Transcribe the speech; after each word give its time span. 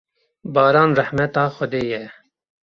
Baran 0.53 0.91
rehmeta 0.99 1.43
Xwedê 1.55 1.83
ye. 1.91 2.03